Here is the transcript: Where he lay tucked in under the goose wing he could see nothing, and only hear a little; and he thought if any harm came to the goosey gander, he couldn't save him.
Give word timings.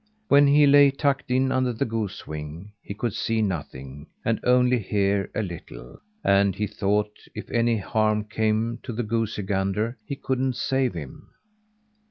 Where 0.29 0.43
he 0.43 0.65
lay 0.65 0.89
tucked 0.89 1.29
in 1.29 1.51
under 1.51 1.71
the 1.71 1.85
goose 1.85 2.25
wing 2.25 2.71
he 2.81 2.95
could 2.95 3.13
see 3.13 3.43
nothing, 3.43 4.07
and 4.25 4.39
only 4.43 4.79
hear 4.79 5.29
a 5.35 5.43
little; 5.43 6.01
and 6.23 6.55
he 6.55 6.65
thought 6.65 7.11
if 7.35 7.47
any 7.51 7.77
harm 7.77 8.23
came 8.23 8.79
to 8.81 8.93
the 8.93 9.03
goosey 9.03 9.43
gander, 9.43 9.99
he 10.07 10.15
couldn't 10.15 10.55
save 10.55 10.95
him. 10.95 11.29